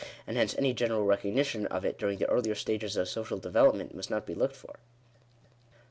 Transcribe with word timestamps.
And 0.25 0.35
hence 0.35 0.57
any 0.57 0.73
general 0.73 1.05
recognition 1.05 1.67
of 1.67 1.85
it 1.85 1.99
during 1.99 2.17
the 2.17 2.25
earlier 2.25 2.55
stages 2.55 2.97
of 2.97 3.07
social 3.07 3.37
development 3.37 3.93
must 3.93 4.09
not 4.09 4.25
be 4.25 4.33
looked 4.33 4.55
for. 4.55 4.73
§8. 4.79 4.79